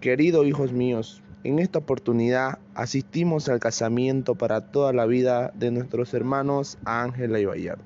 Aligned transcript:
Queridos 0.00 0.46
hijos 0.46 0.72
míos, 0.72 1.22
en 1.44 1.58
esta 1.58 1.80
oportunidad 1.80 2.58
asistimos 2.74 3.50
al 3.50 3.60
casamiento 3.60 4.34
para 4.34 4.72
toda 4.72 4.94
la 4.94 5.04
vida 5.04 5.52
de 5.54 5.70
nuestros 5.70 6.14
hermanos 6.14 6.78
Ángela 6.86 7.38
y 7.38 7.44
Bayardo. 7.44 7.84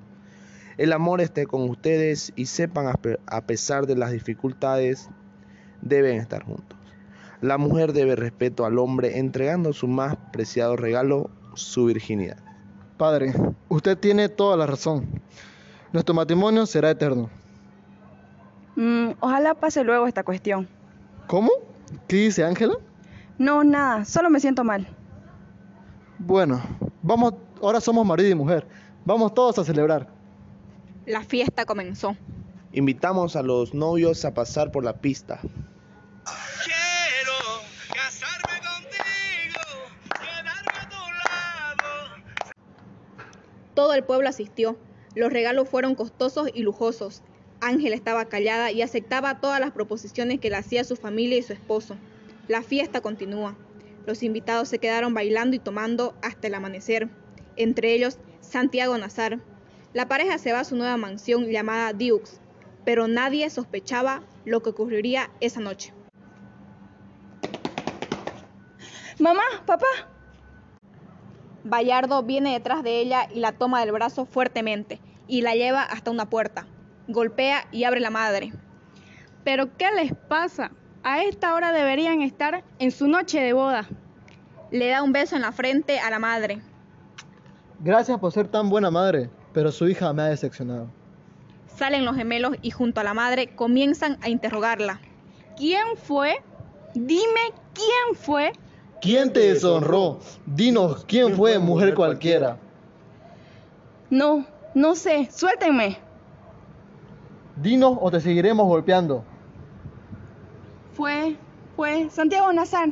El 0.77 0.93
amor 0.93 1.21
esté 1.21 1.47
con 1.47 1.69
ustedes 1.69 2.33
y 2.37 2.47
sepan 2.47 2.87
a 3.27 3.41
pesar 3.41 3.89
de 3.89 3.97
las 3.97 4.13
dificultades, 4.13 5.11
deben 5.83 6.21
estar 6.21 6.45
juntos. 6.45 6.79
La 7.41 7.59
mujer 7.59 7.93
debe 7.93 8.15
respeto 8.15 8.65
al 8.65 8.79
hombre 8.79 9.19
entregando 9.19 9.73
su 9.73 9.89
más 9.89 10.17
preciado 10.33 10.77
regalo, 10.77 11.31
su 11.55 11.87
virginidad. 11.87 12.39
Padre, 12.97 13.33
usted 13.69 13.99
tiene 13.99 14.29
toda 14.29 14.57
la 14.57 14.67
razón. 14.67 15.21
Nuestro 15.93 16.15
matrimonio 16.15 16.65
será 16.65 16.91
eterno. 16.91 17.29
Mm, 18.77 19.15
ojalá 19.19 19.55
pase 19.55 19.83
luego 19.83 20.07
esta 20.07 20.23
cuestión. 20.23 20.69
¿Cómo? 21.27 21.64
¿Qué 22.09 22.17
dice 22.17 22.45
Ángela? 22.45 22.75
No, 23.39 23.65
nada, 23.65 24.05
solo 24.05 24.31
me 24.31 24.41
siento 24.41 24.65
mal. 24.65 24.87
Bueno, 26.19 26.63
vamos, 27.03 27.35
ahora 27.61 27.81
somos 27.81 28.07
marido 28.07 28.31
y 28.31 28.35
mujer. 28.35 28.67
Vamos 29.05 29.35
todos 29.35 29.59
a 29.59 29.65
celebrar. 29.65 30.09
La 31.07 31.23
fiesta 31.23 31.65
comenzó. 31.65 32.17
Invitamos 32.73 33.37
a 33.37 33.43
los 33.43 33.75
novios 33.75 34.25
a 34.25 34.33
pasar 34.33 34.71
por 34.73 34.85
la 34.85 34.95
pista. 34.97 35.39
Quiero 36.65 37.33
casarme 37.93 38.59
contigo, 38.67 39.61
quedarme 40.19 40.73
a 40.81 40.89
tu 40.89 40.97
lado. 40.97 41.93
Todo 43.75 43.95
el 43.95 44.05
pueblo 44.05 44.29
asistió. 44.29 44.77
Los 45.15 45.33
regalos 45.33 45.69
fueron 45.69 45.95
costosos 45.95 46.49
y 46.55 46.63
lujosos. 46.63 47.23
Ángela 47.65 47.97
estaba 47.97 48.27
callada 48.27 48.71
y 48.73 48.83
aceptaba 48.83 49.41
todas 49.41 49.59
las 49.59 49.71
proposiciones 49.71 50.39
que 50.39 50.51
le 50.51 50.57
hacía 50.57 50.85
su 50.85 50.97
familia 50.97 51.39
y 51.39 51.43
su 51.43 51.55
esposo. 51.55 51.97
La 52.47 52.63
fiesta 52.63 53.01
continúa. 53.01 53.57
Los 54.07 54.23
invitados 54.23 54.69
se 54.69 54.79
quedaron 54.79 55.15
bailando 55.15 55.57
y 55.57 55.59
tomando 55.59 56.15
hasta 56.21 56.47
el 56.47 56.55
amanecer, 56.55 57.09
entre 57.57 57.95
ellos 57.95 58.19
Santiago 58.41 58.99
Nazar. 58.99 59.41
La 59.95 60.09
pareja 60.09 60.37
se 60.37 60.53
va 60.53 60.61
a 60.61 60.65
su 60.65 60.77
nueva 60.77 60.99
mansión 60.99 61.47
llamada 61.47 61.95
Dukes, 61.95 62.43
pero 62.85 63.09
nadie 63.09 63.49
sospechaba 63.49 64.23
lo 64.45 64.63
que 64.63 64.71
ocurriría 64.71 65.31
esa 65.41 65.61
noche. 65.61 65.95
Mamá, 69.19 69.43
papá. 69.65 69.87
Bayardo 71.63 72.23
viene 72.25 72.53
detrás 72.53 72.83
de 72.83 73.01
ella 73.01 73.27
y 73.35 73.41
la 73.41 73.53
toma 73.53 73.81
del 73.81 73.93
brazo 73.93 74.27
fuertemente 74.27 75.01
y 75.27 75.41
la 75.41 75.55
lleva 75.55 75.83
hasta 75.83 76.11
una 76.11 76.29
puerta. 76.29 76.67
Golpea 77.09 77.67
y 77.71 77.85
abre 77.85 78.01
la 78.01 78.11
madre. 78.11 78.53
¿Pero 79.45 79.77
qué 79.77 79.91
les 79.93 80.15
pasa? 80.15 80.71
A 81.03 81.23
esta 81.23 81.55
hora 81.55 81.73
deberían 81.73 82.23
estar 82.23 82.65
en 82.79 82.91
su 82.91 83.09
noche 83.09 83.41
de 83.41 83.53
boda. 83.53 83.87
Le 84.71 84.89
da 84.89 85.03
un 85.03 85.13
beso 85.13 85.37
en 85.37 85.43
la 85.43 85.53
frente 85.53 86.01
a 86.01 86.11
la 86.11 86.19
madre. 86.19 86.63
Gracias 87.81 88.19
por 88.19 88.33
ser 88.33 88.49
tan 88.49 88.71
buena 88.71 88.91
madre, 88.91 89.29
pero 89.53 89.71
su 89.71 89.87
hija 89.87 90.13
me 90.15 90.23
ha 90.23 90.27
decepcionado. 90.27 90.89
Salen 91.67 92.05
los 92.05 92.17
gemelos 92.17 92.57
y 92.63 92.71
junto 92.71 93.01
a 93.01 93.05
la 93.05 93.13
madre 93.13 93.55
comienzan 93.55 94.19
a 94.23 94.29
interrogarla. 94.29 95.01
¿Quién 95.57 95.85
fue? 95.97 96.43
Dime 96.95 97.53
quién 97.75 98.17
fue. 98.17 98.53
¿Quién 99.01 99.33
te 99.33 99.41
deshonró? 99.41 100.21
Dinos 100.47 101.05
quién 101.05 101.35
fue, 101.37 101.59
mujer 101.59 101.95
cualquiera. 101.95 102.57
No, 104.09 104.47
no 104.75 104.95
sé, 104.95 105.29
suéltenme. 105.31 105.99
Dinos 107.65 107.97
o 107.99 108.11
te 108.11 108.21
seguiremos 108.21 108.67
golpeando. 108.67 109.25
Fue, 110.93 111.35
fue 111.77 112.11
Santiago 112.11 112.53
Nazar. 112.53 112.91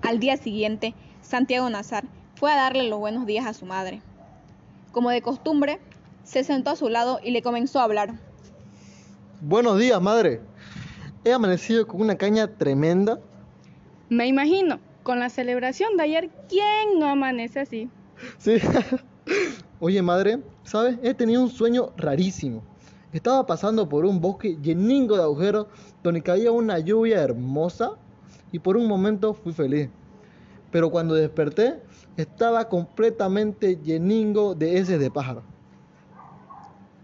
Al 0.00 0.18
día 0.18 0.38
siguiente, 0.38 0.94
Santiago 1.20 1.68
Nazar 1.68 2.04
fue 2.36 2.50
a 2.50 2.56
darle 2.56 2.88
los 2.88 2.98
buenos 3.00 3.26
días 3.26 3.44
a 3.44 3.52
su 3.52 3.66
madre. 3.66 4.00
Como 4.92 5.10
de 5.10 5.20
costumbre, 5.20 5.78
se 6.24 6.42
sentó 6.42 6.70
a 6.70 6.76
su 6.76 6.88
lado 6.88 7.20
y 7.22 7.32
le 7.32 7.42
comenzó 7.42 7.80
a 7.80 7.84
hablar. 7.84 8.14
Buenos 9.42 9.78
días, 9.78 10.00
madre. 10.00 10.40
He 11.24 11.34
amanecido 11.34 11.86
con 11.86 12.00
una 12.00 12.16
caña 12.16 12.46
tremenda. 12.46 13.20
Me 14.08 14.26
imagino, 14.26 14.80
con 15.02 15.20
la 15.20 15.28
celebración 15.28 15.98
de 15.98 16.04
ayer, 16.04 16.30
¿quién 16.48 16.98
no 16.98 17.10
amanece 17.10 17.60
así? 17.60 17.90
Sí. 18.38 18.56
Oye, 19.80 20.00
madre, 20.00 20.40
¿sabes? 20.68 20.98
He 21.02 21.14
tenido 21.14 21.42
un 21.42 21.48
sueño 21.48 21.92
rarísimo. 21.96 22.62
Estaba 23.12 23.46
pasando 23.46 23.88
por 23.88 24.04
un 24.04 24.20
bosque 24.20 24.58
lleningo 24.60 25.16
de 25.16 25.22
agujeros 25.22 25.66
donde 26.02 26.22
caía 26.22 26.52
una 26.52 26.78
lluvia 26.78 27.22
hermosa 27.22 27.92
y 28.52 28.58
por 28.58 28.76
un 28.76 28.86
momento 28.86 29.32
fui 29.32 29.54
feliz. 29.54 29.88
Pero 30.70 30.90
cuando 30.90 31.14
desperté 31.14 31.80
estaba 32.18 32.68
completamente 32.68 33.76
lleningo 33.76 34.54
de 34.54 34.78
heces 34.78 35.00
de 35.00 35.10
pájaro. 35.10 35.42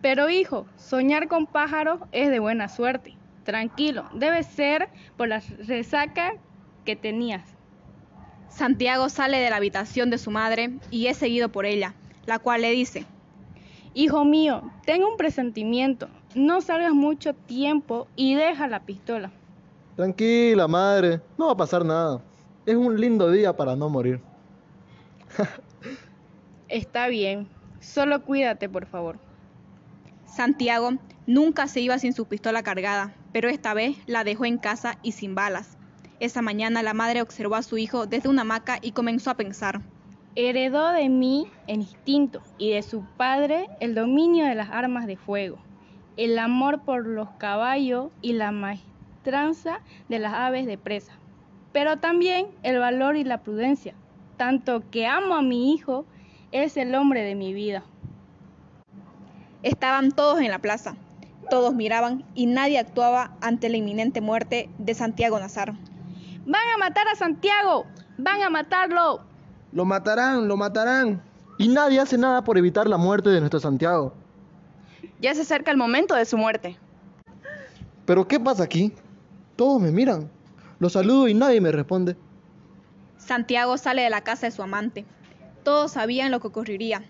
Pero 0.03 0.29
hijo, 0.29 0.67
soñar 0.77 1.29
con 1.29 1.47
pájaros 1.47 2.01
es 2.13 2.31
de 2.31 2.41
buena 2.41 2.69
suerte. 2.69 3.17
Tranquilo, 3.45 4.05
debe 4.15 4.43
ser 4.43 4.91
por 5.17 5.29
la 5.29 5.41
resaca 5.67 6.35
que 6.85 6.97
tenías. 6.97 7.43
Santiago 8.51 9.09
sale 9.09 9.39
de 9.39 9.49
la 9.49 9.57
habitación 9.57 10.11
de 10.11 10.19
su 10.19 10.31
madre 10.31 10.79
y 10.91 11.07
es 11.07 11.17
seguido 11.17 11.49
por 11.49 11.65
ella, 11.65 11.95
la 12.27 12.39
cual 12.39 12.61
le 12.61 12.71
dice, 12.71 13.07
Hijo 13.97 14.25
mío, 14.25 14.63
tengo 14.85 15.09
un 15.09 15.17
presentimiento. 15.17 16.09
No 16.35 16.61
salgas 16.61 16.93
mucho 16.93 17.33
tiempo 17.33 18.09
y 18.17 18.35
deja 18.35 18.67
la 18.67 18.81
pistola. 18.81 19.31
Tranquila, 19.95 20.67
madre. 20.67 21.21
No 21.39 21.47
va 21.47 21.53
a 21.53 21.57
pasar 21.57 21.85
nada. 21.85 22.21
Es 22.67 22.75
un 22.75 23.01
lindo 23.01 23.31
día 23.31 23.57
para 23.57 23.77
no 23.77 23.89
morir. 23.89 24.21
Está 26.69 27.07
bien. 27.07 27.47
Solo 27.79 28.25
cuídate, 28.25 28.69
por 28.69 28.87
favor. 28.87 29.19
Santiago 30.27 30.95
nunca 31.29 31.69
se 31.69 31.81
iba 31.81 31.97
sin 32.01 32.15
su 32.15 32.27
pistola 32.27 32.65
cargada, 32.65 33.15
pero 33.33 33.49
esta 33.49 33.75
vez 33.75 33.97
la 34.07 34.25
dejó 34.25 34.45
en 34.45 34.59
casa 34.59 34.99
y 35.03 35.13
sin 35.13 35.37
balas. 35.37 35.77
Esa 36.19 36.43
mañana 36.43 36.83
la 36.83 36.95
madre 36.95 37.23
observó 37.23 37.55
a 37.55 37.63
su 37.63 37.79
hijo 37.79 38.07
desde 38.07 38.29
una 38.29 38.43
hamaca 38.43 38.79
y 38.83 38.91
comenzó 38.91 39.31
a 39.31 39.37
pensar. 39.37 39.83
Heredó 40.37 40.93
de 40.93 41.09
mí 41.09 41.47
el 41.69 41.83
instinto 41.83 42.43
y 42.59 42.73
de 42.73 42.83
su 42.83 43.05
padre 43.17 43.69
el 43.79 43.95
dominio 43.95 44.45
de 44.47 44.57
las 44.57 44.69
armas 44.71 45.07
de 45.07 45.17
fuego, 45.17 45.59
el 46.17 46.37
amor 46.41 46.83
por 46.83 47.07
los 47.07 47.29
caballos 47.39 48.11
y 48.21 48.33
la 48.33 48.51
maestranza 48.51 49.79
de 50.09 50.19
las 50.19 50.35
aves 50.35 50.67
de 50.67 50.77
presa, 50.77 51.13
pero 51.73 51.99
también 51.99 52.49
el 52.65 52.81
valor 52.81 53.17
y 53.17 53.23
la 53.23 53.43
prudencia, 53.43 53.95
tanto 54.37 54.83
que 54.91 55.07
amo 55.07 55.37
a 55.37 55.43
mi 55.43 55.73
hijo, 55.73 56.05
es 56.51 56.77
el 56.77 56.97
hombre 56.97 57.23
de 57.23 57.37
mi 57.37 57.55
vida. 57.55 57.85
Estaban 59.63 60.11
todos 60.11 60.41
en 60.41 60.51
la 60.51 60.59
plaza, 60.59 60.97
todos 61.49 61.75
miraban 61.75 62.25
y 62.35 62.47
nadie 62.47 62.81
actuaba 62.81 63.37
ante 63.41 63.69
la 63.69 63.77
inminente 63.77 64.21
muerte 64.21 64.69
de 64.79 64.95
Santiago 64.95 65.39
Nazar. 65.39 65.75
¡Van 66.45 66.63
a 66.75 66.79
matar 66.79 67.07
a 67.07 67.15
Santiago! 67.15 67.87
¡Van 68.19 68.43
a 68.43 68.51
matarlo! 68.51 69.33
Lo 69.75 69.85
matarán, 69.85 70.47
lo 70.47 70.57
matarán. 70.57 71.21
Y 71.59 71.67
nadie 71.67 71.99
hace 71.99 72.17
nada 72.17 72.45
por 72.45 72.57
evitar 72.57 72.87
la 72.87 72.97
muerte 72.97 73.31
de 73.31 73.41
nuestro 73.41 73.59
Santiago. 73.59 74.15
Ya 75.21 75.35
se 75.35 75.43
acerca 75.43 75.73
el 75.73 75.77
momento 75.77 76.15
de 76.15 76.25
su 76.25 76.39
muerte. 76.39 76.79
¿Pero 78.07 78.27
qué 78.29 78.39
pasa 78.39 78.63
aquí? 78.63 78.93
Todos 79.57 79.83
me 79.83 79.91
miran. 79.91 80.31
Los 80.79 80.93
saludo 80.93 81.27
y 81.27 81.35
nadie 81.35 81.61
me 81.61 81.73
responde. 81.73 82.17
Santiago 83.19 83.77
sale 83.77 84.03
de 84.03 84.11
la 84.11 84.21
casa 84.21 84.47
de 84.47 84.53
su 84.53 84.63
amante. 84.63 85.05
Todos 85.65 85.93
sabían 85.93 86.31
lo 86.31 86.39
que 86.39 86.47
ocurriría. 86.47 87.03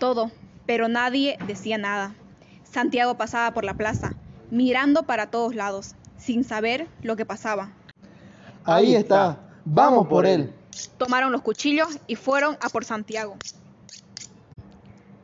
Todo, 0.00 0.32
pero 0.66 0.88
nadie 0.88 1.38
decía 1.46 1.78
nada. 1.78 2.14
Santiago 2.64 3.16
pasaba 3.16 3.54
por 3.54 3.64
la 3.64 3.74
plaza, 3.74 4.14
mirando 4.50 5.04
para 5.04 5.30
todos 5.30 5.54
lados, 5.54 5.94
sin 6.16 6.42
saber 6.42 6.88
lo 7.02 7.14
que 7.14 7.26
pasaba. 7.26 7.70
Ahí 8.64 8.96
está. 8.96 9.38
Vamos 9.64 10.08
por 10.08 10.26
él. 10.26 10.52
Tomaron 10.98 11.32
los 11.32 11.42
cuchillos 11.42 11.98
y 12.06 12.16
fueron 12.16 12.56
a 12.60 12.68
por 12.68 12.84
Santiago. 12.84 13.36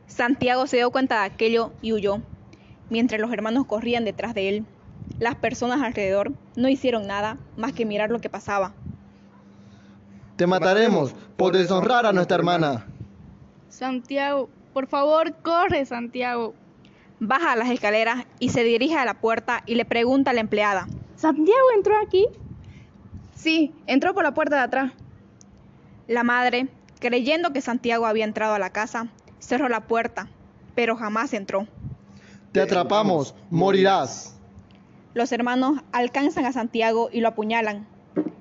Santiago 0.07 0.67
se 0.67 0.77
dio 0.77 0.91
cuenta 0.91 1.19
de 1.21 1.25
aquello 1.25 1.71
y 1.81 1.93
huyó, 1.93 2.21
mientras 2.89 3.21
los 3.21 3.31
hermanos 3.31 3.65
corrían 3.65 4.05
detrás 4.05 4.33
de 4.33 4.49
él. 4.49 4.65
Las 5.17 5.35
personas 5.35 5.81
alrededor 5.81 6.33
no 6.55 6.69
hicieron 6.69 7.07
nada 7.07 7.37
más 7.57 7.73
que 7.73 7.85
mirar 7.85 8.09
lo 8.09 8.19
que 8.19 8.29
pasaba. 8.29 8.73
Te 10.35 10.47
mataremos 10.47 11.13
por 11.35 11.55
deshonrar 11.57 12.05
a 12.05 12.13
nuestra 12.13 12.37
hermana. 12.37 12.85
Santiago, 13.69 14.49
por 14.73 14.87
favor, 14.87 15.35
corre, 15.41 15.85
Santiago. 15.85 16.53
Baja 17.19 17.55
las 17.55 17.69
escaleras 17.69 18.25
y 18.39 18.49
se 18.49 18.63
dirige 18.63 18.95
a 18.95 19.05
la 19.05 19.19
puerta 19.19 19.63
y 19.65 19.75
le 19.75 19.85
pregunta 19.85 20.31
a 20.31 20.33
la 20.33 20.41
empleada. 20.41 20.87
¿Santiago 21.15 21.67
entró 21.75 21.95
aquí? 21.97 22.27
Sí, 23.35 23.73
entró 23.87 24.13
por 24.13 24.23
la 24.23 24.33
puerta 24.33 24.55
de 24.55 24.61
atrás. 24.61 24.93
La 26.09 26.23
madre, 26.23 26.69
creyendo 26.99 27.53
que 27.53 27.61
Santiago 27.61 28.07
había 28.07 28.25
entrado 28.25 28.55
a 28.55 28.59
la 28.59 28.71
casa, 28.71 29.09
cerró 29.37 29.69
la 29.69 29.81
puerta, 29.81 30.27
pero 30.73 30.95
jamás 30.95 31.33
entró. 31.33 31.67
Te 32.51 32.61
atrapamos, 32.61 33.35
morirás. 33.51 34.35
Los 35.13 35.31
hermanos 35.31 35.83
alcanzan 35.91 36.45
a 36.45 36.51
Santiago 36.51 37.09
y 37.13 37.21
lo 37.21 37.27
apuñalan. 37.27 37.85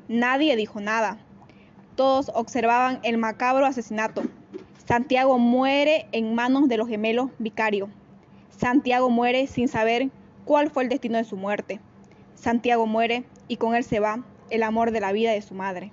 Nadie 0.09 0.57
dijo 0.57 0.81
nada. 0.81 1.19
Todos 1.95 2.31
observaban 2.35 3.01
el 3.03 3.19
macabro 3.19 3.67
asesinato. 3.67 4.23
Santiago 4.87 5.39
muere 5.39 6.09
en 6.13 6.35
manos 6.35 6.69
de 6.69 6.79
los 6.79 6.89
gemelos 6.89 7.29
Vicario. 7.39 7.91
Santiago 8.49 9.11
muere 9.11 9.47
sin 9.47 9.69
saber 9.69 10.09
cuál 10.47 10.71
fue 10.71 10.85
el 10.85 10.89
destino 10.89 11.19
de 11.19 11.25
su 11.25 11.37
muerte. 11.37 11.81
Santiago 12.35 12.87
muere 12.87 13.25
y 13.47 13.59
con 13.59 13.75
él 13.75 13.85
se 13.85 14.01
va 14.01 14.25
el 14.49 14.63
amor 14.63 14.91
de 14.91 15.01
la 15.01 15.13
vida 15.13 15.33
de 15.33 15.43
su 15.43 15.53
madre. 15.53 15.93